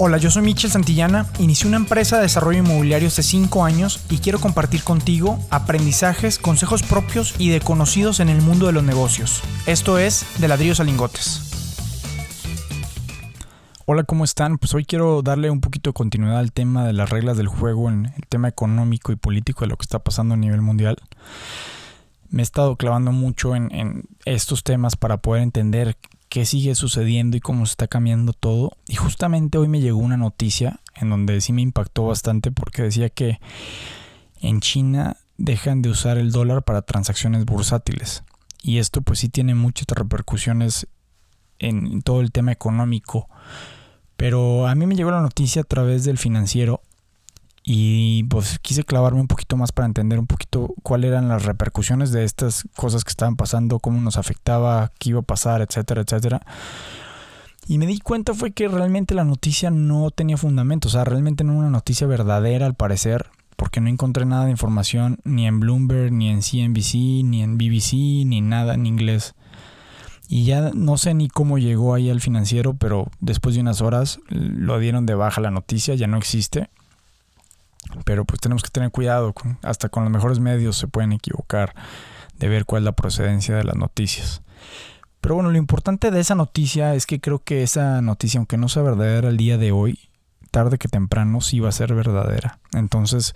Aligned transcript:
Hola, 0.00 0.16
yo 0.18 0.30
soy 0.30 0.42
Michel 0.42 0.70
Santillana, 0.70 1.26
inicié 1.40 1.66
una 1.66 1.76
empresa 1.76 2.18
de 2.18 2.22
desarrollo 2.22 2.60
inmobiliario 2.60 3.08
hace 3.08 3.24
5 3.24 3.64
años 3.64 4.00
y 4.08 4.18
quiero 4.18 4.38
compartir 4.38 4.84
contigo 4.84 5.40
aprendizajes, 5.50 6.38
consejos 6.38 6.84
propios 6.84 7.34
y 7.36 7.48
de 7.48 7.60
conocidos 7.60 8.20
en 8.20 8.28
el 8.28 8.40
mundo 8.40 8.66
de 8.66 8.72
los 8.72 8.84
negocios. 8.84 9.42
Esto 9.66 9.98
es 9.98 10.24
De 10.38 10.46
ladrillos 10.46 10.78
a 10.78 10.84
lingotes. 10.84 11.42
Hola, 13.86 14.04
¿cómo 14.04 14.22
están? 14.22 14.58
Pues 14.58 14.72
hoy 14.72 14.84
quiero 14.84 15.20
darle 15.22 15.50
un 15.50 15.60
poquito 15.60 15.90
de 15.90 15.94
continuidad 15.94 16.38
al 16.38 16.52
tema 16.52 16.86
de 16.86 16.92
las 16.92 17.10
reglas 17.10 17.36
del 17.36 17.48
juego 17.48 17.88
en 17.88 18.06
el 18.06 18.24
tema 18.28 18.46
económico 18.46 19.10
y 19.10 19.16
político 19.16 19.62
de 19.62 19.66
lo 19.66 19.76
que 19.76 19.82
está 19.82 19.98
pasando 19.98 20.34
a 20.34 20.36
nivel 20.36 20.62
mundial. 20.62 20.96
Me 22.30 22.42
he 22.42 22.44
estado 22.44 22.76
clavando 22.76 23.10
mucho 23.10 23.56
en, 23.56 23.74
en 23.74 24.04
estos 24.26 24.62
temas 24.62 24.94
para 24.94 25.16
poder 25.16 25.42
entender 25.42 25.96
qué 26.28 26.44
sigue 26.44 26.74
sucediendo 26.74 27.36
y 27.36 27.40
cómo 27.40 27.66
se 27.66 27.72
está 27.72 27.88
cambiando 27.88 28.32
todo. 28.32 28.76
Y 28.86 28.96
justamente 28.96 29.58
hoy 29.58 29.68
me 29.68 29.80
llegó 29.80 29.98
una 29.98 30.16
noticia 30.16 30.80
en 30.94 31.10
donde 31.10 31.40
sí 31.40 31.52
me 31.52 31.62
impactó 31.62 32.06
bastante 32.06 32.50
porque 32.50 32.82
decía 32.82 33.08
que 33.08 33.40
en 34.40 34.60
China 34.60 35.16
dejan 35.36 35.82
de 35.82 35.90
usar 35.90 36.18
el 36.18 36.32
dólar 36.32 36.62
para 36.62 36.82
transacciones 36.82 37.44
bursátiles. 37.44 38.24
Y 38.62 38.78
esto 38.78 39.02
pues 39.02 39.20
sí 39.20 39.28
tiene 39.28 39.54
muchas 39.54 39.86
repercusiones 39.88 40.88
en 41.58 42.02
todo 42.02 42.20
el 42.20 42.32
tema 42.32 42.52
económico. 42.52 43.28
Pero 44.16 44.66
a 44.66 44.74
mí 44.74 44.86
me 44.86 44.96
llegó 44.96 45.10
la 45.10 45.22
noticia 45.22 45.62
a 45.62 45.64
través 45.64 46.04
del 46.04 46.18
financiero 46.18 46.82
y 47.70 48.22
pues 48.30 48.58
quise 48.60 48.82
clavarme 48.82 49.20
un 49.20 49.26
poquito 49.26 49.58
más 49.58 49.72
para 49.72 49.84
entender 49.84 50.18
un 50.18 50.26
poquito 50.26 50.74
cuáles 50.82 51.10
eran 51.10 51.28
las 51.28 51.44
repercusiones 51.44 52.12
de 52.12 52.24
estas 52.24 52.64
cosas 52.74 53.04
que 53.04 53.10
estaban 53.10 53.36
pasando, 53.36 53.78
cómo 53.78 54.00
nos 54.00 54.16
afectaba, 54.16 54.90
qué 54.98 55.10
iba 55.10 55.20
a 55.20 55.22
pasar, 55.22 55.60
etcétera, 55.60 56.00
etcétera. 56.00 56.40
Y 57.66 57.76
me 57.76 57.86
di 57.86 57.98
cuenta 57.98 58.32
fue 58.32 58.52
que 58.52 58.68
realmente 58.68 59.14
la 59.14 59.24
noticia 59.24 59.70
no 59.70 60.10
tenía 60.10 60.38
fundamento, 60.38 60.88
o 60.88 60.90
sea, 60.90 61.04
realmente 61.04 61.44
no 61.44 61.52
era 61.52 61.60
una 61.60 61.68
noticia 61.68 62.06
verdadera 62.06 62.64
al 62.64 62.72
parecer, 62.72 63.26
porque 63.56 63.82
no 63.82 63.90
encontré 63.90 64.24
nada 64.24 64.46
de 64.46 64.50
información 64.50 65.18
ni 65.24 65.46
en 65.46 65.60
Bloomberg, 65.60 66.10
ni 66.10 66.30
en 66.30 66.40
CNBC, 66.40 66.94
ni 67.22 67.42
en 67.42 67.58
BBC, 67.58 68.24
ni 68.24 68.40
nada 68.40 68.72
en 68.72 68.86
inglés. 68.86 69.34
Y 70.26 70.46
ya 70.46 70.70
no 70.72 70.96
sé 70.96 71.12
ni 71.12 71.28
cómo 71.28 71.58
llegó 71.58 71.92
ahí 71.92 72.08
al 72.08 72.22
financiero, 72.22 72.72
pero 72.72 73.10
después 73.20 73.54
de 73.54 73.60
unas 73.60 73.82
horas 73.82 74.20
lo 74.30 74.78
dieron 74.78 75.04
de 75.04 75.14
baja 75.14 75.42
la 75.42 75.50
noticia, 75.50 75.94
ya 75.96 76.06
no 76.06 76.16
existe. 76.16 76.70
Pero 78.04 78.24
pues 78.24 78.40
tenemos 78.40 78.62
que 78.62 78.70
tener 78.70 78.90
cuidado, 78.90 79.34
hasta 79.62 79.88
con 79.88 80.04
los 80.04 80.12
mejores 80.12 80.40
medios 80.40 80.76
se 80.76 80.88
pueden 80.88 81.12
equivocar 81.12 81.74
de 82.38 82.48
ver 82.48 82.64
cuál 82.64 82.82
es 82.82 82.84
la 82.84 82.92
procedencia 82.92 83.56
de 83.56 83.64
las 83.64 83.76
noticias. 83.76 84.42
Pero 85.20 85.34
bueno, 85.34 85.50
lo 85.50 85.58
importante 85.58 86.10
de 86.10 86.20
esa 86.20 86.34
noticia 86.34 86.94
es 86.94 87.06
que 87.06 87.20
creo 87.20 87.42
que 87.42 87.62
esa 87.62 88.00
noticia, 88.00 88.38
aunque 88.38 88.56
no 88.56 88.68
sea 88.68 88.82
verdadera 88.82 89.28
el 89.28 89.36
día 89.36 89.58
de 89.58 89.72
hoy, 89.72 89.98
tarde 90.50 90.78
que 90.78 90.88
temprano 90.88 91.40
sí 91.40 91.60
va 91.60 91.68
a 91.68 91.72
ser 91.72 91.94
verdadera. 91.94 92.60
Entonces, 92.72 93.34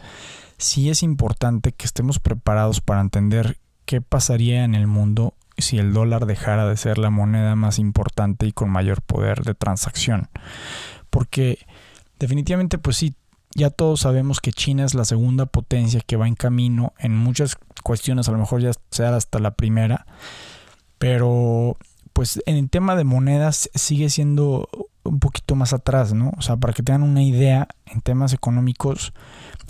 sí 0.58 0.90
es 0.90 1.02
importante 1.02 1.72
que 1.72 1.86
estemos 1.86 2.18
preparados 2.18 2.80
para 2.80 3.00
entender 3.00 3.58
qué 3.84 4.00
pasaría 4.00 4.64
en 4.64 4.74
el 4.74 4.86
mundo 4.86 5.34
si 5.58 5.78
el 5.78 5.92
dólar 5.92 6.26
dejara 6.26 6.66
de 6.66 6.76
ser 6.76 6.98
la 6.98 7.10
moneda 7.10 7.56
más 7.56 7.78
importante 7.78 8.46
y 8.46 8.52
con 8.52 8.70
mayor 8.70 9.02
poder 9.02 9.42
de 9.42 9.54
transacción. 9.54 10.28
Porque 11.10 11.58
definitivamente, 12.18 12.78
pues 12.78 12.96
sí, 12.96 13.14
ya 13.54 13.70
todos 13.70 14.00
sabemos 14.00 14.40
que 14.40 14.52
China 14.52 14.84
es 14.84 14.94
la 14.94 15.04
segunda 15.04 15.46
potencia 15.46 16.00
que 16.00 16.16
va 16.16 16.28
en 16.28 16.34
camino 16.34 16.92
en 16.98 17.16
muchas 17.16 17.56
cuestiones, 17.82 18.28
a 18.28 18.32
lo 18.32 18.38
mejor 18.38 18.62
ya 18.62 18.72
sea 18.90 19.14
hasta 19.14 19.38
la 19.38 19.52
primera, 19.52 20.06
pero 20.98 21.76
pues 22.12 22.42
en 22.46 22.56
el 22.56 22.70
tema 22.70 22.96
de 22.96 23.04
monedas 23.04 23.70
sigue 23.74 24.10
siendo 24.10 24.68
un 25.04 25.18
poquito 25.18 25.56
más 25.56 25.72
atrás, 25.72 26.12
¿no? 26.12 26.32
O 26.36 26.42
sea, 26.42 26.56
para 26.56 26.72
que 26.72 26.82
tengan 26.82 27.02
una 27.02 27.22
idea, 27.22 27.68
en 27.86 28.00
temas 28.00 28.32
económicos, 28.32 29.12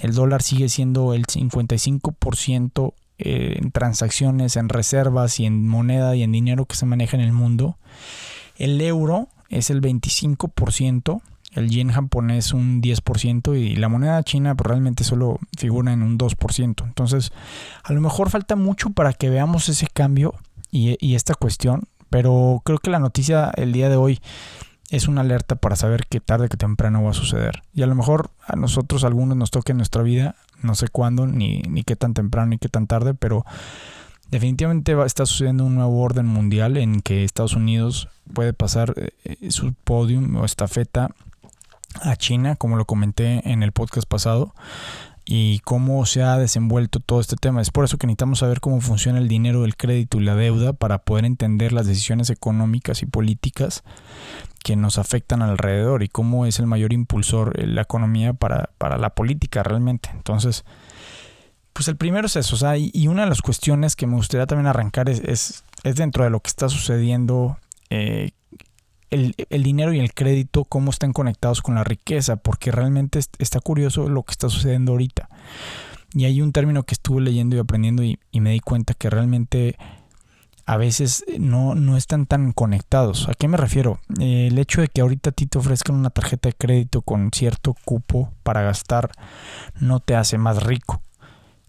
el 0.01 0.15
dólar 0.15 0.43
sigue 0.43 0.69
siendo 0.69 1.15
el 1.15 1.27
55% 1.27 2.95
eh, 3.19 3.57
en 3.59 3.71
transacciones, 3.71 4.57
en 4.57 4.69
reservas 4.69 5.41
y 5.41 5.47
en 5.47 5.67
moneda 5.67 6.15
y 6.17 6.23
en 6.23 6.33
dinero 6.33 6.67
que 6.67 6.77
se 6.77 6.87
maneja 6.87 7.17
en 7.17 7.23
el 7.23 7.33
mundo. 7.33 7.79
El 8.57 8.81
euro 8.81 9.29
es 9.49 9.71
el 9.71 9.81
25% 9.81 11.23
el 11.55 11.69
yen 11.69 11.91
japonés 11.91 12.53
un 12.53 12.81
10% 12.81 13.59
y 13.59 13.77
la 13.77 13.89
moneda 13.89 14.23
china 14.23 14.55
pues, 14.55 14.67
realmente 14.69 15.05
solo 15.05 15.39
figura 15.57 15.93
en 15.93 16.03
un 16.03 16.19
2%. 16.19 16.85
Entonces, 16.85 17.33
a 17.83 17.93
lo 17.93 18.01
mejor 18.01 18.31
falta 18.31 18.57
mucho 18.57 18.91
para 18.91 19.13
que 19.13 19.31
veamos 19.31 19.69
ese 19.69 19.87
cambio 19.93 20.35
y, 20.71 21.15
esta 21.15 21.35
cuestión, 21.35 21.83
pero 22.09 22.63
creo 22.65 22.79
que 22.79 22.91
la 22.91 22.99
noticia 22.99 23.53
el 23.57 23.73
día 23.73 23.91
de 23.91 23.97
hoy 23.97 24.21
es 24.91 25.07
una 25.07 25.21
alerta 25.21 25.57
para 25.57 25.77
saber 25.77 26.07
que 26.07 26.21
tarde 26.21 26.49
que 26.49 26.57
temprano 26.57 27.03
va 27.03 27.11
a 27.11 27.15
suceder. 27.15 27.63
Y 27.75 27.83
a 27.83 27.87
lo 27.87 27.95
mejor 27.95 28.31
a 28.47 28.57
nosotros, 28.57 29.05
algunos 29.05 29.37
nos 29.37 29.51
toque 29.51 29.73
en 29.73 29.79
nuestra 29.79 30.03
vida, 30.03 30.35
no 30.63 30.75
sé 30.75 30.89
cuándo, 30.89 31.27
ni, 31.27 31.61
ni 31.69 31.83
qué 31.83 31.97
tan 31.97 32.15
temprano, 32.15 32.49
ni 32.49 32.59
qué 32.59 32.69
tan 32.69 32.87
tarde, 32.87 33.13
pero 33.15 33.45
definitivamente 34.31 34.95
va, 34.95 35.05
está 35.05 35.27
sucediendo 35.27 35.65
un 35.65 35.75
nuevo 35.75 36.01
orden 36.01 36.27
mundial 36.27 36.79
en 36.79 37.03
que 37.03 37.25
Estados 37.25 37.55
Unidos 37.55 38.09
puede 38.33 38.55
pasar 38.55 38.95
eh, 38.97 39.51
su 39.51 39.75
podium 39.85 40.37
o 40.37 40.45
estafeta 40.45 41.11
a 42.01 42.17
China, 42.17 42.57
como 42.57 42.77
lo 42.77 42.85
comenté 42.85 43.51
en 43.51 43.63
el 43.63 43.73
podcast 43.73 44.09
pasado, 44.09 44.55
y 45.25 45.61
cómo 45.61 46.05
se 46.07 46.23
ha 46.23 46.37
desenvuelto 46.37 47.01
todo 47.01 47.21
este 47.21 47.37
tema. 47.37 47.61
Es 47.61 47.71
por 47.71 47.85
eso 47.85 47.97
que 47.97 48.07
necesitamos 48.07 48.41
saber 48.41 48.61
cómo 48.61 48.81
funciona 48.81 49.19
el 49.19 49.29
dinero, 49.29 49.65
el 49.65 49.77
crédito 49.77 50.21
y 50.21 50.25
la 50.25 50.35
deuda 50.35 50.73
para 50.73 50.99
poder 50.99 51.25
entender 51.25 51.73
las 51.73 51.87
decisiones 51.87 52.31
económicas 52.31 53.03
y 53.03 53.07
políticas 53.07 53.85
que 54.65 54.77
nos 54.77 54.99
afectan 54.99 55.43
alrededor 55.43 56.03
y 56.03 56.09
cómo 56.09 56.47
es 56.47 56.59
el 56.59 56.67
mayor 56.67 56.93
impulsor 56.93 57.61
eh, 57.61 57.67
la 57.67 57.83
economía 57.83 58.33
para, 58.33 58.71
la 58.81 59.11
política 59.11 59.63
realmente. 59.63 60.11
Entonces, 60.13 60.65
pues 61.73 61.89
el 61.89 61.97
primero 61.97 62.27
es 62.27 62.37
eso, 62.37 62.55
o 62.55 62.59
sea, 62.59 62.77
y, 62.77 63.07
una 63.09 63.23
de 63.23 63.29
las 63.29 63.43
cuestiones 63.43 63.97
que 63.97 64.07
me 64.07 64.17
gustaría 64.17 64.47
también 64.47 64.67
arrancar 64.67 65.09
es, 65.09 65.21
es, 65.21 65.65
es 65.85 65.97
dentro 65.97 66.25
de 66.25 66.31
lo 66.31 66.41
que 66.41 66.49
está 66.49 66.69
sucediendo 66.69 67.59
eh, 67.91 68.33
el, 69.13 69.63
dinero 69.63 69.93
y 69.93 70.01
el 70.01 70.15
crédito, 70.15 70.65
cómo 70.65 70.91
están 70.91 71.13
conectados 71.13 71.61
con 71.61 71.75
la 71.75 71.85
riqueza, 71.85 72.37
porque 72.37 72.73
realmente 72.73 73.21
está 73.39 73.61
curioso 73.61 74.09
lo 74.09 74.23
que 74.23 74.33
está 74.33 74.49
sucediendo 74.49 74.93
ahorita. 74.93 75.29
Y 76.15 76.25
hay 76.25 76.41
un 76.41 76.53
término 76.53 76.83
que 76.83 76.95
estuve 76.95 77.21
leyendo 77.21 77.57
y 77.57 77.59
aprendiendo 77.59 78.03
y, 78.03 78.19
me 78.33 78.53
di 78.53 78.61
cuenta 78.61 78.95
que 78.95 79.11
realmente 79.11 79.77
a 80.65 80.77
veces 80.77 81.25
no, 81.39 81.75
no, 81.75 81.97
están 81.97 82.27
tan 82.27 82.53
conectados. 82.53 83.29
¿A 83.29 83.35
qué 83.35 83.49
me 83.49 83.57
refiero? 83.57 83.99
el 84.19 84.59
hecho 84.59 84.81
de 84.81 84.89
que 84.89 85.03
ahorita 85.03 85.31
a 85.31 85.33
ti 85.33 85.47
te 85.47 85.59
ofrezcan 85.59 85.97
una 85.97 86.11
tarjeta 86.11 86.49
de 86.49 86.55
crédito 86.55 87.03
con 87.03 87.31
cierto 87.33 87.75
cupo 87.85 88.33
para 88.43 88.63
gastar 88.63 89.11
no 89.81 90.01
te 90.01 90.15
hace 90.15 90.39
más 90.39 90.63
rico 90.63 91.03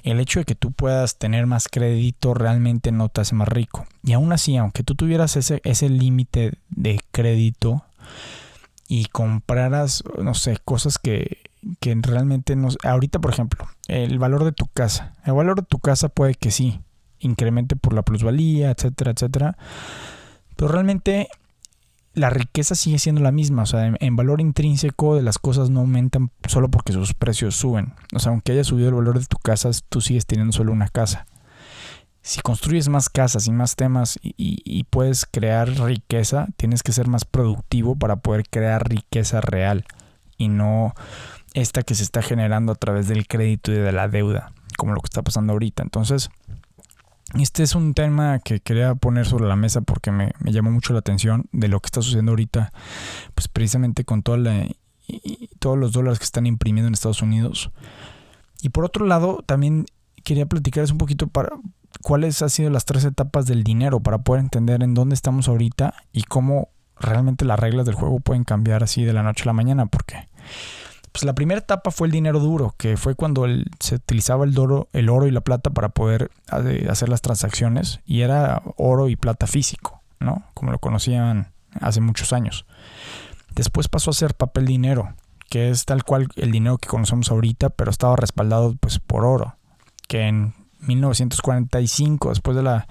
el 0.03 0.19
hecho 0.19 0.39
de 0.39 0.45
que 0.45 0.55
tú 0.55 0.71
puedas 0.71 1.17
tener 1.17 1.47
más 1.47 1.67
crédito 1.69 2.33
realmente 2.33 2.91
no 2.91 3.09
te 3.09 3.21
hace 3.21 3.35
más 3.35 3.47
rico. 3.47 3.85
Y 4.03 4.13
aún 4.13 4.33
así, 4.33 4.57
aunque 4.57 4.83
tú 4.83 4.95
tuvieras 4.95 5.37
ese, 5.37 5.61
ese 5.63 5.89
límite 5.89 6.53
de 6.69 6.99
crédito 7.11 7.83
y 8.87 9.05
compraras, 9.05 10.03
no 10.21 10.33
sé, 10.33 10.57
cosas 10.63 10.99
que, 10.99 11.37
que 11.79 11.97
realmente 12.01 12.55
no... 12.55 12.67
Ahorita, 12.83 13.19
por 13.19 13.31
ejemplo, 13.31 13.67
el 13.87 14.19
valor 14.19 14.43
de 14.43 14.51
tu 14.51 14.67
casa. 14.67 15.13
El 15.25 15.33
valor 15.33 15.61
de 15.61 15.65
tu 15.65 15.79
casa 15.79 16.09
puede 16.09 16.35
que 16.35 16.51
sí, 16.51 16.81
incremente 17.19 17.77
por 17.77 17.93
la 17.93 18.03
plusvalía, 18.03 18.71
etcétera, 18.71 19.11
etcétera. 19.11 19.57
Pero 20.57 20.67
realmente 20.69 21.29
la 22.13 22.29
riqueza 22.29 22.75
sigue 22.75 22.99
siendo 22.99 23.21
la 23.21 23.31
misma, 23.31 23.63
o 23.63 23.65
sea, 23.65 23.93
en, 23.99 24.15
valor 24.15 24.39
intrínseco 24.39 25.15
de 25.15 25.23
las 25.23 25.39
cosas 25.39 25.69
no 25.69 25.79
aumentan 25.79 26.29
solo 26.47 26.69
porque 26.69 26.93
sus 26.93 27.13
precios 27.13 27.55
suben. 27.55 27.93
O 28.13 28.19
sea, 28.19 28.31
aunque 28.31 28.51
haya 28.51 28.63
subido 28.63 28.89
el 28.89 28.95
valor 28.95 29.19
de 29.19 29.25
tu 29.25 29.37
casa, 29.37 29.71
tú 29.89 29.99
sigues 29.99 30.25
teniendo 30.25 30.53
solo 30.53 30.71
una 30.71 30.89
casa. 30.89 31.25
Si 32.21 32.41
construyes 32.41 32.87
más 32.87 33.09
casas 33.09 33.47
y 33.47 33.51
más 33.51 33.75
temas 33.75 34.19
y, 34.21 34.83
puedes 34.85 35.25
crear 35.25 35.67
riqueza, 35.69 36.47
tienes 36.55 36.83
que 36.83 36.93
ser 36.93 37.07
más 37.07 37.25
productivo 37.25 37.95
para 37.95 38.17
poder 38.17 38.43
crear 38.49 38.87
riqueza 38.87 39.41
real 39.41 39.85
y 40.37 40.47
no 40.47 40.93
esta 41.53 41.81
que 41.81 41.95
se 41.95 42.03
está 42.03 42.21
generando 42.21 42.71
a 42.71 42.75
través 42.75 43.07
del 43.07 43.27
crédito 43.27 43.71
y 43.71 43.75
de 43.75 43.91
la 43.91 44.07
deuda, 44.07 44.53
como 44.77 44.93
lo 44.93 45.01
que 45.01 45.07
está 45.07 45.21
pasando 45.21 45.53
ahorita. 45.53 45.83
Entonces, 45.83 46.29
este 47.39 47.63
es 47.63 47.73
un 47.75 47.93
tema 47.93 48.39
que 48.39 48.59
quería 48.59 48.93
poner 48.95 49.25
sobre 49.25 49.45
la 49.45 49.55
mesa 49.55 49.81
porque 49.81 50.11
me, 50.11 50.33
llamó 50.45 50.71
mucho 50.71 50.93
la 50.93 50.99
atención 50.99 51.45
de 51.51 51.67
lo 51.67 51.79
que 51.79 51.87
está 51.87 52.01
sucediendo 52.01 52.31
ahorita, 52.31 52.71
pues 53.33 53.47
precisamente 53.47 54.05
con 54.05 54.21
toda 54.21 54.37
la, 54.37 54.67
todos 55.59 55.77
los 55.77 55.93
dólares 55.93 56.19
que 56.19 56.25
están 56.25 56.45
imprimiendo 56.45 56.87
en 56.87 56.93
Estados 56.93 57.21
Unidos. 57.21 57.71
Y 58.61 58.69
por 58.69 58.85
otro 58.85 59.05
lado, 59.05 59.43
también 59.45 59.85
quería 60.23 60.45
platicarles 60.45 60.91
un 60.91 60.97
poquito 60.97 61.27
para 61.27 61.49
cuáles 62.01 62.41
han 62.41 62.49
sido 62.49 62.69
las 62.69 62.85
tres 62.85 63.03
etapas 63.03 63.45
del 63.45 63.63
dinero 63.63 63.99
para 63.99 64.19
poder 64.19 64.41
entender 64.41 64.83
en 64.83 64.93
dónde 64.93 65.15
estamos 65.15 65.47
ahorita 65.47 65.93
y 66.11 66.23
cómo 66.23 66.69
realmente 66.99 67.45
las 67.45 67.59
reglas 67.59 67.85
del 67.85 67.95
juego 67.95 68.19
pueden 68.19 68.43
cambiar 68.43 68.83
así 68.83 69.03
de 69.03 69.13
la 69.13 69.23
noche 69.23 69.43
a 69.43 69.47
la 69.47 69.53
mañana, 69.53 69.85
porque 69.87 70.29
pues 71.13 71.23
la 71.25 71.33
primera 71.33 71.59
etapa 71.59 71.91
fue 71.91 72.07
el 72.07 72.11
dinero 72.11 72.39
duro, 72.39 72.73
que 72.77 72.97
fue 72.97 73.13
cuando 73.13 73.45
se 73.79 73.95
utilizaba 73.95 74.45
el 74.45 74.57
oro, 74.57 74.89
el 74.93 75.09
oro 75.09 75.27
y 75.27 75.31
la 75.31 75.41
plata 75.41 75.69
para 75.69 75.89
poder 75.89 76.31
eh, 76.65 76.87
hacer 76.89 77.07
las 77.07 77.21
transacciones 77.21 78.01
y 78.03 78.21
era 78.21 78.63
oro 78.77 79.07
y 79.09 79.15
plata 79.15 79.45
físico, 79.45 80.01
¿no? 80.19 80.43
Como 80.55 80.71
lo 80.71 80.79
conocían 80.79 81.53
hace 81.79 82.01
muchos 82.01 82.33
años. 82.33 82.65
Después 83.53 83.89
pasó 83.89 84.09
a 84.09 84.13
ser 84.13 84.33
papel 84.33 84.65
dinero, 84.65 85.13
que 85.49 85.69
es 85.69 85.85
tal 85.85 86.03
cual 86.03 86.27
el 86.35 86.51
dinero 86.51 86.79
que 86.79 86.89
conocemos 86.89 87.29
ahorita, 87.29 87.69
pero 87.69 87.91
estaba 87.91 88.15
respaldado 88.15 88.75
pues 88.79 88.97
por 88.97 89.23
oro, 89.23 89.55
que 90.07 90.27
en 90.27 90.55
1945, 90.79 92.29
después 92.29 92.57
de 92.57 92.63
la 92.63 92.87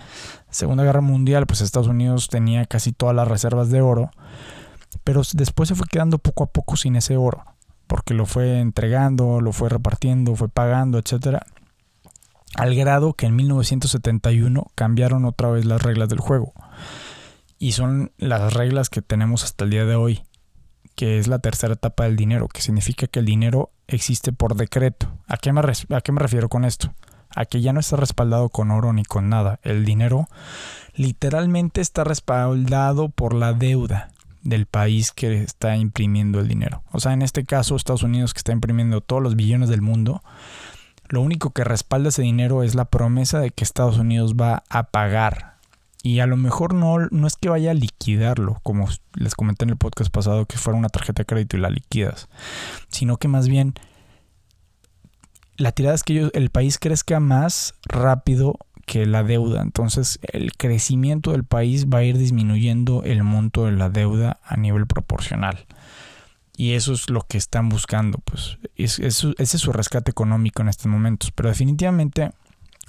Segunda 0.49 0.85
Guerra 0.85 1.01
Mundial, 1.01 1.47
pues 1.47 1.61
Estados 1.61 1.89
Unidos 1.89 2.29
tenía 2.29 2.67
casi 2.67 2.93
todas 2.93 3.17
las 3.17 3.27
reservas 3.27 3.71
de 3.71 3.81
oro, 3.81 4.13
pero 5.03 5.23
después 5.33 5.69
se 5.69 5.75
fue 5.75 5.89
quedando 5.91 6.19
poco 6.19 6.45
a 6.45 6.47
poco 6.47 6.77
sin 6.77 6.95
ese 6.95 7.17
oro, 7.17 7.45
porque 7.87 8.15
lo 8.15 8.27
fue 8.27 8.61
entregando, 8.61 9.41
lo 9.41 9.53
fue 9.53 9.69
repartiendo, 9.69 10.35
fue 10.37 10.49
pagando, 10.49 10.99
etcétera, 10.99 11.47
al 12.55 12.75
grado 12.75 13.15
que 13.15 13.27
en 13.27 13.37
1971 13.37 14.67
cambiaron 14.75 15.25
otra 15.25 15.51
vez 15.51 15.65
las 15.65 15.83
reglas 15.83 16.09
del 16.09 16.21
juego. 16.21 16.53
Y 17.59 17.73
son 17.73 18.13
las 18.19 18.53
reglas 18.53 18.91
que 18.91 19.03
tenemos 19.03 19.45
hasta 19.45 19.65
el 19.65 19.71
día 19.71 19.85
de 19.85 19.95
hoy, 19.95 20.23
que 20.95 21.19
es 21.19 21.29
la 21.29 21.39
tercera 21.39 21.75
etapa 21.75 22.05
del 22.05 22.17
dinero, 22.17 22.49
que 22.49 22.61
significa 22.61 23.07
que 23.07 23.21
el 23.21 23.27
dinero 23.27 23.71
existe 23.87 24.33
por 24.33 24.57
decreto. 24.57 25.09
¿A 25.29 25.37
qué 25.37 25.53
me, 25.53 25.61
a 25.61 26.01
qué 26.01 26.13
me 26.13 26.21
refiero 26.21 26.49
con 26.49 26.65
esto? 26.65 26.93
a 27.35 27.47
que 27.47 27.61
ya 27.61 27.73
no 27.73 27.81
está 27.81 27.97
respaldado 27.97 28.49
con 28.49 28.71
oro 28.71 28.93
ni 28.93 29.05
con 29.05 29.29
nada. 29.29 29.59
El 29.63 29.85
dinero 29.85 30.29
literalmente 30.95 31.81
está 31.81 32.05
respaldado 32.05 33.09
por 33.09 33.35
la 33.35 33.53
deuda 33.55 34.12
del 34.43 34.67
país 34.67 35.13
que 35.13 35.43
está 35.43 35.77
imprimiendo 35.77 36.41
el 36.41 36.49
dinero. 36.49 36.83
O 36.93 37.01
sea, 37.01 37.13
en 37.13 37.23
este 37.23 37.45
caso 37.45 37.77
Estados 37.77 38.03
Unidos 38.03 38.35
que 38.35 38.39
está 38.39 38.53
imprimiendo 38.53 39.01
todos 39.01 39.23
los 39.23 39.37
billones 39.37 39.69
del 39.69 39.83
mundo, 39.83 40.23
lo 41.09 41.21
único 41.21 41.51
que 41.51 41.65
respalda 41.65 42.09
ese 42.09 42.23
dinero 42.23 42.63
es 42.63 42.75
la 42.75 42.87
promesa 42.87 43.41
de 43.41 43.51
que 43.51 43.65
Estados 43.65 43.99
Unidos 43.99 44.35
va 44.35 44.65
a 44.69 44.85
pagar. 44.85 45.53
Y 46.03 46.19
a 46.19 46.27
lo 46.27 46.37
mejor 46.37 46.75
no, 46.75 46.99
no 47.11 47.27
es 47.27 47.37
que 47.37 47.49
vaya 47.49 47.71
a 47.71 47.75
liquidarlo, 47.75 48.61
como 48.65 48.89
les 49.15 49.35
comenté 49.37 49.65
en 49.65 49.71
el 49.71 49.77
podcast 49.77 50.11
pasado, 50.11 50.47
que 50.47 50.59
fuera 50.59 50.79
una 50.79 50.89
tarjeta 50.89 51.21
de 51.21 51.27
crédito 51.27 51.57
y 51.57 51.61
la 51.61 51.71
liquidas, 51.71 52.29
sino 52.89 53.19
que 53.19 53.29
más 53.29 53.49
bien 53.49 53.75
la 55.57 55.71
tirada 55.71 55.95
es 55.95 56.03
que 56.03 56.31
el 56.33 56.51
país 56.51 56.79
crezca 56.79 57.21
más 57.21 57.75
rápido 57.85 58.59
que 58.93 59.07
la 59.07 59.25
deuda. 59.25 59.63
Entonces 59.63 60.21
el 60.23 60.53
crecimiento 60.53 61.33
del 61.33 61.45
país 61.45 61.87
va 61.89 61.99
a 61.99 62.05
ir 62.05 62.19
disminuyendo 62.19 63.05
el 63.05 63.23
monto 63.23 63.65
de 63.65 63.73
la 63.73 63.89
deuda 63.89 64.39
a 64.45 64.59
nivel 64.59 64.87
proporcional. 64.87 65.65
Y 66.59 66.75
eso 66.75 66.93
es 66.93 67.09
lo 67.09 67.23
que 67.23 67.39
están 67.39 67.71
buscando. 67.71 68.19
Pues 68.19 68.59
ese 68.77 69.07
es 69.07 69.49
su 69.49 69.73
rescate 69.73 70.11
económico 70.11 70.61
en 70.61 70.69
estos 70.69 70.89
momentos. 70.89 71.31
Pero 71.31 71.49
definitivamente, 71.49 72.33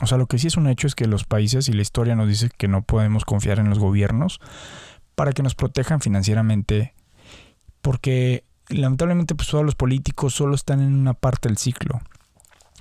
o 0.02 0.06
sea, 0.06 0.18
lo 0.18 0.28
que 0.28 0.40
sí 0.40 0.48
es 0.48 0.58
un 0.58 0.68
hecho 0.68 0.88
es 0.88 0.96
que 0.96 1.08
los 1.08 1.24
países 1.24 1.70
y 1.70 1.72
la 1.72 1.84
historia 1.84 2.18
nos 2.18 2.28
dice 2.28 2.50
que 2.50 2.68
no 2.68 2.82
podemos 2.82 3.24
confiar 3.24 3.60
en 3.60 3.70
los 3.70 3.80
gobiernos 3.80 4.42
para 5.16 5.32
que 5.32 5.42
nos 5.42 5.56
protejan 5.56 6.02
financieramente. 6.02 6.96
Porque 7.82 8.44
lamentablemente 8.68 9.36
pues 9.36 9.48
todos 9.48 9.64
los 9.64 9.76
políticos 9.76 10.34
solo 10.34 10.56
están 10.56 10.82
en 10.82 10.96
una 10.96 11.14
parte 11.14 11.48
del 11.48 11.58
ciclo 11.58 12.02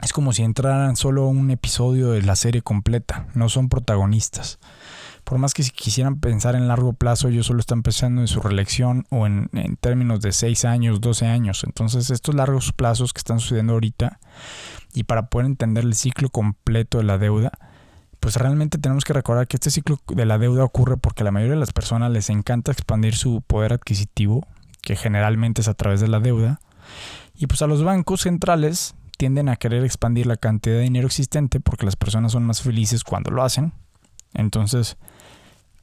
es 0.03 0.13
como 0.13 0.33
si 0.33 0.43
entraran 0.43 0.97
solo 0.97 1.27
un 1.29 1.51
episodio 1.51 2.11
de 2.11 2.23
la 2.23 2.35
serie 2.35 2.61
completa, 2.61 3.27
no 3.35 3.49
son 3.49 3.69
protagonistas. 3.69 4.59
Por 5.23 5.39
más 5.39 5.55
que 5.55 5.63
si 5.63 5.71
quisieran 5.71 6.19
pensar 6.19 6.57
en 6.57 6.67
largo 6.67 6.93
plazo, 6.93 7.29
ellos 7.29 7.47
solo 7.47 7.61
están 7.61 7.85
pensando 7.85 8.21
en 8.21 8.27
su 8.27 8.41
reelección 8.41 9.07
o 9.11 9.27
en, 9.27 9.49
términos 9.81 10.21
de 10.21 10.33
6 10.33 10.65
años, 10.65 11.01
12 11.01 11.27
años. 11.27 11.63
Entonces, 11.65 12.11
estos 12.11 12.35
largos 12.35 12.73
plazos 12.73 13.13
que 13.13 13.19
están 13.19 13.39
sucediendo 13.39 13.75
ahorita, 13.75 14.19
y 14.93 15.05
para 15.05 15.29
poder 15.29 15.47
entender 15.47 15.85
el 15.85 15.95
ciclo 15.95 16.29
completo 16.29 16.99
de 16.99 17.05
la 17.05 17.19
deuda, 17.19 17.53
pues 18.19 18.35
realmente 18.37 18.79
tenemos 18.79 19.05
que 19.05 19.13
recordar 19.13 19.47
que 19.47 19.57
este 19.57 19.71
ciclo 19.71 19.99
de 20.09 20.27
la 20.27 20.39
deuda 20.39 20.65
ocurre 20.65 20.97
porque 20.97 21.23
a 21.23 21.25
la 21.25 21.31
mayoría 21.31 21.55
de 21.55 21.61
las 21.61 21.73
personas 21.73 22.11
les 22.11 22.29
encanta 22.29 22.73
expandir 22.73 23.15
su 23.15 23.41
poder 23.43 23.73
adquisitivo, 23.73 24.45
que 24.81 24.97
generalmente 24.97 25.61
es 25.61 25.69
a 25.69 25.75
través 25.75 26.01
de 26.01 26.09
la 26.09 26.19
deuda, 26.19 26.61
y 27.37 27.47
pues 27.47 27.63
a 27.63 27.69
los 27.69 27.85
bancos 27.85 28.23
centrales 28.23 28.97
tienden 29.23 29.49
a 29.49 29.55
querer 29.55 29.85
expandir 29.85 30.27
la 30.27 30.37
cantidad 30.37 30.75
de 30.75 30.83
dinero 30.83 31.07
existente 31.07 31.61
porque 31.61 31.87
las 31.87 31.95
personas 31.95 32.33
son 32.33 32.43
más 32.43 32.61
felices 32.61 33.05
cuando 33.05 33.31
lo 33.31 33.45
hacen. 33.45 33.73
Entonces, 34.35 34.97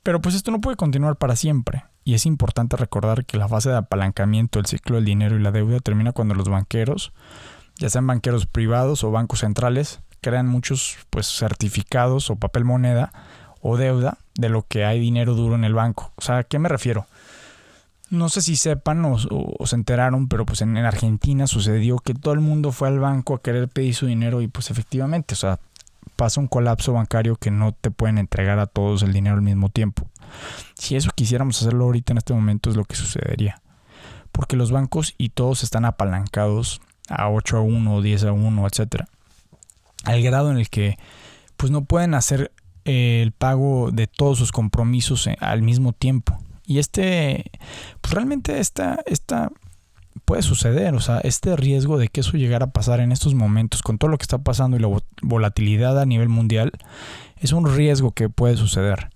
pero 0.03 0.19
pues 0.19 0.35
esto 0.35 0.51
no 0.51 0.59
puede 0.59 0.75
continuar 0.75 1.15
para 1.15 1.37
siempre. 1.37 1.85
Y 2.03 2.15
es 2.15 2.25
importante 2.25 2.75
recordar 2.75 3.23
que 3.23 3.37
la 3.37 3.47
fase 3.47 3.69
de 3.69 3.77
apalancamiento 3.77 4.59
del 4.59 4.65
ciclo 4.65 4.97
del 4.97 5.05
dinero 5.05 5.37
y 5.37 5.39
la 5.39 5.53
deuda 5.53 5.79
termina 5.79 6.11
cuando 6.11 6.35
los 6.35 6.49
banqueros, 6.49 7.13
ya 7.77 7.89
sean 7.89 8.05
banqueros 8.05 8.45
privados 8.45 9.05
o 9.05 9.11
bancos 9.11 9.39
centrales, 9.39 10.01
crean 10.19 10.45
muchos 10.45 10.97
pues 11.09 11.25
certificados 11.25 12.29
o 12.29 12.35
papel 12.35 12.65
moneda 12.65 13.13
o 13.61 13.77
deuda 13.77 14.17
de 14.35 14.49
lo 14.49 14.63
que 14.67 14.83
hay 14.83 14.99
dinero 14.99 15.33
duro 15.33 15.55
en 15.55 15.63
el 15.63 15.73
banco. 15.75 16.11
O 16.17 16.21
sea, 16.21 16.39
¿a 16.39 16.43
qué 16.43 16.59
me 16.59 16.67
refiero? 16.67 17.07
No 18.09 18.29
sé 18.29 18.41
si 18.41 18.55
sepan 18.55 19.05
o, 19.05 19.17
se 19.65 19.75
enteraron, 19.75 20.27
pero 20.27 20.45
pues 20.45 20.61
en, 20.61 20.77
Argentina 20.77 21.45
sucedió 21.47 21.97
que 21.99 22.13
todo 22.13 22.33
el 22.33 22.39
mundo 22.39 22.71
fue 22.71 22.87
al 22.87 22.99
banco 22.99 23.35
a 23.35 23.41
querer 23.41 23.67
pedir 23.69 23.93
su 23.93 24.07
dinero 24.07 24.41
y 24.41 24.47
pues 24.47 24.71
efectivamente, 24.71 25.33
o 25.33 25.37
sea, 25.37 25.59
pasa 26.15 26.39
un 26.39 26.47
colapso 26.47 26.93
bancario 26.93 27.35
que 27.35 27.51
no 27.51 27.71
te 27.71 27.91
pueden 27.91 28.17
entregar 28.17 28.59
a 28.59 28.65
todos 28.65 29.03
el 29.03 29.13
dinero 29.13 29.35
al 29.35 29.41
mismo 29.41 29.69
tiempo. 29.69 30.07
Si 30.75 30.95
eso 30.95 31.11
quisiéramos 31.13 31.61
hacerlo 31.61 31.85
ahorita 31.85 32.13
en 32.13 32.17
este 32.17 32.33
momento 32.33 32.69
es 32.69 32.75
lo 32.75 32.85
que 32.85 32.95
sucedería. 32.95 33.61
Porque 34.31 34.55
los 34.55 34.71
bancos 34.71 35.15
y 35.17 35.29
todos 35.29 35.63
están 35.63 35.85
apalancados 35.85 36.81
a 37.09 37.29
8 37.29 37.57
a 37.57 37.61
1, 37.61 38.01
10 38.01 38.23
a 38.25 38.31
1, 38.31 38.67
etcétera. 38.67 39.07
Al 40.03 40.21
grado 40.21 40.51
en 40.51 40.57
el 40.57 40.69
que 40.69 40.97
pues 41.57 41.71
no 41.71 41.83
pueden 41.83 42.13
hacer 42.13 42.51
eh, 42.85 43.21
el 43.21 43.33
pago 43.33 43.91
de 43.91 44.07
todos 44.07 44.37
sus 44.37 44.51
compromisos 44.51 45.27
eh, 45.27 45.37
al 45.41 45.61
mismo 45.61 45.93
tiempo. 45.93 46.39
Y 46.69 46.77
este, 46.77 47.49
pues 47.99 48.13
realmente 48.13 48.59
esta, 48.59 48.99
esta 49.07 49.51
puede 50.23 50.43
suceder, 50.43 50.93
o 50.93 50.99
sea, 50.99 51.17
este 51.21 51.55
riesgo 51.55 51.97
de 51.97 52.09
que 52.09 52.21
eso 52.21 52.37
llegara 52.37 52.65
a 52.65 52.71
pasar 52.71 52.99
en 52.99 53.11
estos 53.11 53.33
momentos, 53.33 53.81
con 53.81 53.97
todo 53.97 54.11
lo 54.11 54.19
que 54.19 54.23
está 54.23 54.37
pasando 54.37 54.77
y 54.77 54.79
la 54.79 54.89
volatilidad 55.23 55.99
a 55.99 56.05
nivel 56.05 56.29
mundial, 56.29 56.73
es 57.37 57.53
un 57.53 57.75
riesgo 57.75 58.11
que 58.11 58.29
puede 58.29 58.55
suceder 58.55 59.09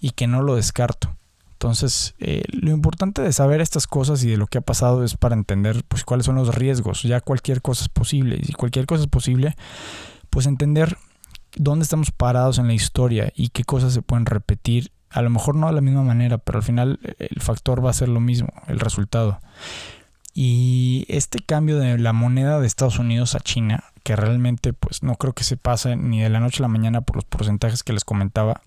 y 0.00 0.10
que 0.10 0.26
no 0.26 0.42
lo 0.42 0.56
descarto. 0.56 1.14
Entonces, 1.52 2.16
eh, 2.18 2.42
lo 2.50 2.72
importante 2.72 3.22
de 3.22 3.32
saber 3.32 3.60
estas 3.60 3.86
cosas 3.86 4.24
y 4.24 4.30
de 4.30 4.36
lo 4.36 4.48
que 4.48 4.58
ha 4.58 4.62
pasado 4.62 5.04
es 5.04 5.16
para 5.16 5.36
entender 5.36 5.84
pues, 5.86 6.02
cuáles 6.02 6.26
son 6.26 6.34
los 6.34 6.52
riesgos. 6.52 7.04
Ya 7.04 7.20
cualquier 7.20 7.62
cosa 7.62 7.84
es 7.84 7.88
posible. 7.88 8.40
Y 8.42 8.46
si 8.46 8.54
cualquier 8.54 8.86
cosa 8.86 9.02
es 9.04 9.08
posible, 9.08 9.54
pues 10.30 10.46
entender 10.46 10.98
dónde 11.54 11.84
estamos 11.84 12.10
parados 12.10 12.58
en 12.58 12.66
la 12.66 12.74
historia 12.74 13.32
y 13.36 13.50
qué 13.50 13.62
cosas 13.62 13.92
se 13.92 14.02
pueden 14.02 14.26
repetir 14.26 14.90
a 15.12 15.22
lo 15.22 15.30
mejor 15.30 15.54
no 15.54 15.66
de 15.66 15.74
la 15.74 15.80
misma 15.80 16.02
manera, 16.02 16.38
pero 16.38 16.58
al 16.58 16.64
final 16.64 16.98
eh, 17.02 17.28
el 17.30 17.40
factor 17.40 17.84
va 17.84 17.90
a 17.90 17.94
ser 17.94 18.08
lo 18.08 18.20
mismo, 18.20 18.48
el 18.66 18.80
resultado. 18.80 19.40
Y 20.34 21.04
este 21.08 21.40
cambio 21.40 21.78
de 21.78 21.98
la 21.98 22.12
moneda 22.12 22.58
de 22.58 22.66
Estados 22.66 22.98
Unidos 22.98 23.34
a 23.34 23.40
China, 23.40 23.84
que 24.02 24.16
realmente 24.16 24.72
pues 24.72 25.02
no 25.02 25.16
creo 25.16 25.34
que 25.34 25.44
se 25.44 25.56
pase 25.56 25.96
ni 25.96 26.22
de 26.22 26.30
la 26.30 26.40
noche 26.40 26.58
a 26.58 26.62
la 26.62 26.68
mañana 26.68 27.02
por 27.02 27.16
los 27.16 27.24
porcentajes 27.24 27.82
que 27.82 27.92
les 27.92 28.04
comentaba, 28.04 28.62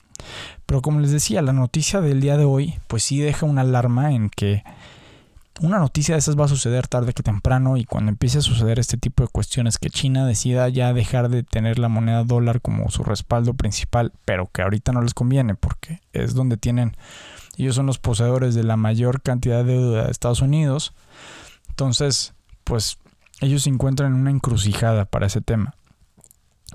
pero 0.65 0.81
como 0.81 0.99
les 0.99 1.11
decía, 1.11 1.41
la 1.41 1.53
noticia 1.53 2.01
del 2.01 2.21
día 2.21 2.37
de 2.37 2.45
hoy 2.45 2.75
pues 2.87 3.03
sí 3.03 3.19
deja 3.19 3.45
una 3.45 3.61
alarma 3.61 4.13
en 4.13 4.29
que 4.29 4.63
una 5.61 5.79
noticia 5.79 6.15
de 6.15 6.19
esas 6.19 6.37
va 6.37 6.45
a 6.45 6.49
suceder 6.49 6.87
tarde 6.87 7.13
que 7.13 7.23
temprano 7.23 7.77
y 7.77 7.85
cuando 7.85 8.11
empiece 8.11 8.39
a 8.39 8.41
suceder 8.41 8.77
este 8.77 8.97
tipo 8.97 9.23
de 9.23 9.29
cuestiones 9.29 9.77
que 9.77 9.89
China 9.89 10.25
decida 10.25 10.67
ya 10.69 10.93
dejar 10.93 11.29
de 11.29 11.43
tener 11.43 11.79
la 11.79 11.87
moneda 11.87 12.23
dólar 12.23 12.61
como 12.61 12.89
su 12.89 13.03
respaldo 13.03 13.53
principal, 13.53 14.11
pero 14.25 14.49
que 14.51 14.61
ahorita 14.61 14.91
no 14.91 15.01
les 15.01 15.13
conviene 15.13 15.55
porque 15.55 16.01
es 16.11 16.33
donde 16.33 16.57
tienen 16.57 16.97
ellos 17.57 17.75
son 17.75 17.85
los 17.85 17.99
poseedores 17.99 18.53
de 18.53 18.63
la 18.63 18.75
mayor 18.75 19.21
cantidad 19.21 19.63
de 19.63 19.73
deuda 19.73 20.05
de 20.05 20.11
Estados 20.11 20.41
Unidos. 20.41 20.93
Entonces, 21.69 22.33
pues 22.65 22.97
ellos 23.39 23.63
se 23.63 23.69
encuentran 23.69 24.13
en 24.13 24.19
una 24.19 24.31
encrucijada 24.31 25.05
para 25.05 25.27
ese 25.27 25.41
tema 25.41 25.75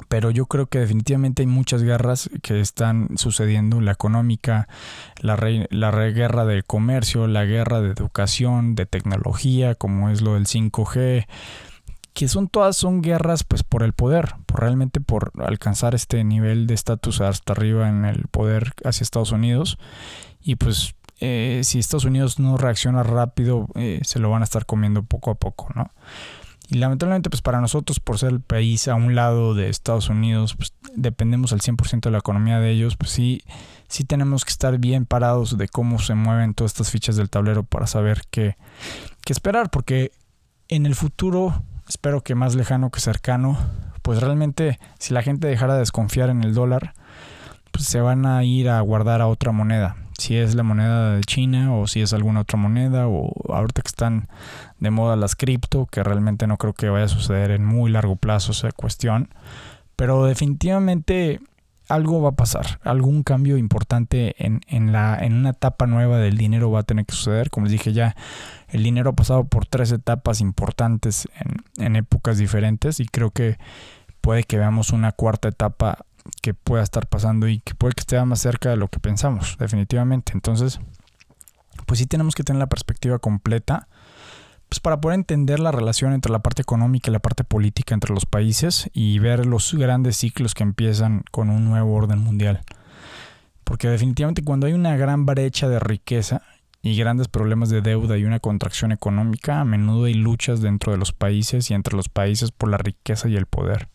pero 0.09 0.30
yo 0.30 0.47
creo 0.47 0.66
que 0.66 0.78
definitivamente 0.78 1.42
hay 1.42 1.47
muchas 1.47 1.82
guerras 1.82 2.30
que 2.42 2.61
están 2.61 3.16
sucediendo, 3.16 3.80
la 3.80 3.92
económica, 3.92 4.68
la, 5.20 5.38
la 5.70 5.90
guerra 6.11 6.44
de 6.44 6.62
comercio, 6.62 7.26
la 7.26 7.44
guerra 7.44 7.80
de 7.80 7.90
educación, 7.90 8.75
de 8.75 8.87
tecnología, 8.87 9.75
como 9.75 10.11
es 10.11 10.23
lo 10.23 10.35
del 10.35 10.47
5G, 10.47 11.26
que 12.14 12.28
son 12.28 12.49
todas 12.49 12.76
son 12.76 13.02
guerras 13.02 13.44
pues 13.44 13.62
por 13.62 13.82
el 13.82 13.92
poder, 13.92 14.35
por 14.47 14.61
realmente 14.61 15.00
por 15.00 15.32
alcanzar 15.40 15.94
este 15.94 16.23
nivel 16.25 16.66
de 16.66 16.75
estatus 16.75 17.20
hasta 17.20 17.52
arriba 17.52 17.88
en 17.88 18.04
el 18.04 18.26
poder 18.28 18.73
hacia 18.85 19.04
Estados 19.04 19.32
Unidos 19.32 19.78
y 20.42 20.56
pues 20.56 20.94
eh, 21.20 21.61
si 21.64 21.78
Estados 21.78 22.06
Unidos 22.06 22.38
no 22.38 22.56
reacciona 22.56 23.02
rápido 23.02 23.68
eh, 23.75 24.00
se 24.04 24.18
lo 24.18 24.30
van 24.30 24.42
a 24.42 24.44
estar 24.44 24.66
comiendo 24.66 25.02
poco 25.02 25.30
a 25.30 25.35
poco, 25.35 25.68
¿no? 25.75 25.90
Y 26.71 26.79
lamentablemente, 26.79 27.31
pues 27.31 27.43
para 27.43 27.61
nosotros, 27.61 27.99
por 27.99 28.19
ser 28.19 28.31
el 28.31 28.41
país 28.41 28.87
a 28.87 28.95
un 28.95 29.17
lado 29.17 29.55
de 29.55 29.69
Estados 29.69 30.09
Unidos, 30.09 30.55
pues 30.55 30.73
dependemos 30.95 31.53
al 31.53 31.61
100% 31.61 32.03
de 32.03 32.11
la 32.12 32.19
economía 32.19 32.61
de 32.61 32.71
ellos, 32.71 32.97
pues 32.97 33.11
sí, 33.11 33.43
sí 33.89 34.05
tenemos 34.05 34.45
que 34.45 34.53
estar 34.53 34.79
bien 34.79 35.05
parados 35.05 35.59
de 35.59 35.67
cómo 35.67 35.99
se 35.99 36.15
mueven 36.15 36.55
todas 36.55 36.71
estas 36.71 36.93
fichas 36.93 37.17
del 37.17 37.29
tablero 37.29 37.65
para 37.65 37.89
saber 37.89 38.23
qué, 38.31 38.57
qué 39.25 39.33
esperar, 39.33 39.71
porque 39.71 40.12
en 40.69 40.87
el 40.87 40.95
futuro, 40.95 41.65
espero 41.89 42.23
que 42.23 42.37
más 42.37 42.55
lejano 42.55 42.93
que 42.93 43.00
cercano, 43.00 43.59
pues 44.03 44.21
realmente 44.21 44.79
si 45.00 45.12
la 45.12 45.23
gente 45.23 45.49
dejara 45.49 45.75
de 45.75 45.81
desconfiar 45.81 46.31
en 46.31 46.45
el 46.45 46.55
dólar, 46.55 46.95
pues 47.73 47.87
se 47.87 48.00
van 48.00 48.27
a 48.27 48.45
ir 48.45 48.69
a 48.69 48.81
guardar 48.81 49.21
a 49.23 49.27
otra 49.27 49.50
moneda 49.50 49.97
si 50.21 50.37
es 50.37 50.55
la 50.55 50.62
moneda 50.62 51.17
de 51.17 51.23
China 51.23 51.75
o 51.75 51.87
si 51.87 52.03
es 52.03 52.12
alguna 52.12 52.41
otra 52.41 52.59
moneda 52.59 53.09
o 53.09 53.33
ahorita 53.53 53.83
que 53.83 53.89
están 53.89 54.29
de 54.79 54.91
moda 54.91 55.17
las 55.17 55.35
cripto, 55.35 55.87
que 55.87 56.03
realmente 56.03 56.47
no 56.47 56.59
creo 56.59 56.75
que 56.75 56.89
vaya 56.89 57.07
a 57.07 57.09
suceder 57.09 57.50
en 57.50 57.65
muy 57.65 57.91
largo 57.91 58.17
plazo 58.17 58.53
esa 58.53 58.71
cuestión, 58.71 59.31
pero 59.97 60.25
definitivamente 60.27 61.41
algo 61.89 62.23
va 62.23 62.31
a 62.31 62.37
pasar, 62.37 62.79
algún 62.85 63.25
cambio 63.25 63.57
importante 63.57 64.37
en, 64.39 64.61
en, 64.69 64.93
la, 64.93 65.19
en 65.19 65.33
una 65.33 65.50
etapa 65.50 65.87
nueva 65.87 66.19
del 66.19 66.37
dinero 66.37 66.71
va 66.71 66.81
a 66.81 66.85
tener 66.85 67.05
que 67.05 67.15
suceder. 67.15 67.50
Como 67.50 67.67
les 67.67 67.73
dije 67.73 67.93
ya, 67.93 68.15
el 68.69 68.85
dinero 68.85 69.11
ha 69.11 69.15
pasado 69.15 69.45
por 69.45 69.67
tres 69.67 69.91
etapas 69.91 70.41
importantes 70.41 71.29
en, 71.35 71.85
en 71.85 71.97
épocas 71.97 72.39
diferentes 72.39 73.00
y 73.00 73.07
creo 73.07 73.31
que 73.31 73.59
puede 74.21 74.45
que 74.45 74.59
veamos 74.59 74.91
una 74.91 75.12
cuarta 75.12 75.49
etapa 75.49 76.07
que 76.42 76.54
pueda 76.54 76.82
estar 76.82 77.06
pasando 77.06 77.49
y 77.49 77.60
que 77.60 77.75
puede 77.75 77.94
que 77.94 78.00
esté 78.00 78.22
más 78.25 78.40
cerca 78.40 78.70
de 78.70 78.76
lo 78.76 78.88
que 78.88 79.00
pensamos, 79.00 79.56
definitivamente. 79.58 80.32
Entonces, 80.34 80.80
pues 81.87 81.99
sí 81.99 82.06
tenemos 82.06 82.34
que 82.34 82.44
tener 82.44 82.60
la 82.60 82.68
perspectiva 82.68 83.18
completa 83.18 83.88
pues 84.70 84.78
para 84.78 85.00
poder 85.00 85.16
entender 85.16 85.58
la 85.58 85.72
relación 85.72 86.12
entre 86.12 86.30
la 86.30 86.38
parte 86.38 86.62
económica 86.62 87.10
y 87.10 87.12
la 87.12 87.18
parte 87.18 87.42
política 87.42 87.92
entre 87.92 88.14
los 88.14 88.25
países 88.25 88.88
y 88.92 89.18
ver 89.18 89.44
los 89.44 89.75
grandes 89.75 90.16
ciclos 90.16 90.54
que 90.54 90.62
empiezan 90.62 91.25
con 91.32 91.50
un 91.50 91.64
nuevo 91.64 91.92
orden 91.92 92.20
mundial. 92.20 92.60
Porque 93.64 93.88
definitivamente 93.88 94.44
cuando 94.44 94.68
hay 94.68 94.72
una 94.72 94.96
gran 94.96 95.26
brecha 95.26 95.68
de 95.68 95.80
riqueza 95.80 96.42
y 96.82 96.96
grandes 96.96 97.26
problemas 97.26 97.68
de 97.68 97.82
deuda 97.82 98.16
y 98.16 98.25
una 98.25 98.38
contracción 98.38 98.92
económica, 98.92 99.60
a 99.60 99.64
menudo 99.64 100.04
hay 100.04 100.14
luchas 100.14 100.60
dentro 100.60 100.92
de 100.92 100.99
los 100.99 101.12
países 101.12 101.68
y 101.70 101.75
entre 101.75 101.96
los 101.96 102.08
países 102.08 102.52
por 102.52 102.70
la 102.70 102.78
riqueza 102.78 103.28
y 103.28 103.37
el 103.37 103.46
poder. 103.46 103.88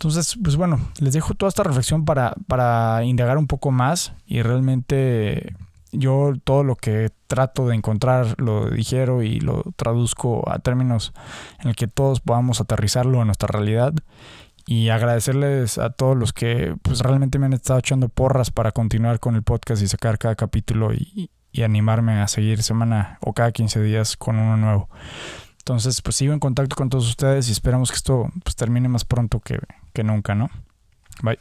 Entonces, 0.00 0.38
pues 0.42 0.56
bueno, 0.56 0.80
les 0.98 1.12
dejo 1.12 1.34
toda 1.34 1.50
esta 1.50 1.62
reflexión 1.62 2.06
para, 2.06 2.34
para 2.46 3.04
indagar 3.04 3.36
un 3.36 3.46
poco 3.46 3.70
más 3.70 4.14
y 4.24 4.40
realmente 4.40 5.54
yo 5.92 6.32
todo 6.42 6.64
lo 6.64 6.74
que 6.76 7.10
trato 7.26 7.66
de 7.66 7.74
encontrar 7.74 8.34
lo 8.38 8.70
digiero 8.70 9.22
y 9.22 9.40
lo 9.40 9.62
traduzco 9.76 10.50
a 10.50 10.58
términos 10.60 11.12
en 11.58 11.68
el 11.68 11.76
que 11.76 11.86
todos 11.86 12.20
podamos 12.20 12.62
aterrizarlo 12.62 13.20
a 13.20 13.26
nuestra 13.26 13.48
realidad 13.48 13.92
y 14.64 14.88
agradecerles 14.88 15.76
a 15.76 15.90
todos 15.90 16.16
los 16.16 16.32
que 16.32 16.74
pues 16.80 17.00
realmente 17.00 17.38
me 17.38 17.44
han 17.44 17.52
estado 17.52 17.80
echando 17.80 18.08
porras 18.08 18.50
para 18.50 18.72
continuar 18.72 19.20
con 19.20 19.34
el 19.34 19.42
podcast 19.42 19.82
y 19.82 19.86
sacar 19.86 20.16
cada 20.16 20.34
capítulo 20.34 20.94
y, 20.94 21.30
y 21.52 21.62
animarme 21.62 22.22
a 22.22 22.28
seguir 22.28 22.62
semana 22.62 23.18
o 23.20 23.34
cada 23.34 23.52
15 23.52 23.82
días 23.82 24.16
con 24.16 24.38
uno 24.38 24.56
nuevo. 24.56 24.88
Entonces, 25.70 26.02
pues 26.02 26.16
sigo 26.16 26.32
en 26.32 26.40
contacto 26.40 26.74
con 26.74 26.90
todos 26.90 27.08
ustedes 27.08 27.48
y 27.48 27.52
esperamos 27.52 27.90
que 27.90 27.96
esto 27.96 28.28
pues, 28.42 28.56
termine 28.56 28.88
más 28.88 29.04
pronto 29.04 29.38
que, 29.38 29.60
que 29.92 30.02
nunca, 30.02 30.34
¿no? 30.34 30.50
Bye. 31.22 31.38